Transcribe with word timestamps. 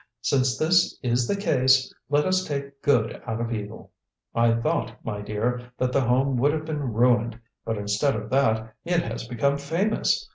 Since 0.23 0.57
this 0.57 0.97
is 1.03 1.27
the 1.27 1.35
case, 1.35 1.93
let 2.09 2.25
us 2.25 2.43
take 2.43 2.81
good 2.81 3.21
out 3.27 3.39
of 3.39 3.53
evil. 3.53 3.91
I 4.33 4.55
thought, 4.55 4.95
my 5.05 5.21
dear, 5.21 5.71
that 5.77 5.91
the 5.91 6.01
Home 6.01 6.37
would 6.37 6.53
have 6.53 6.65
been 6.65 6.91
ruined, 6.91 7.39
but 7.65 7.77
instead 7.77 8.15
of 8.15 8.31
that, 8.31 8.73
it 8.83 9.03
has 9.03 9.27
become 9.27 9.59
famous. 9.59 10.27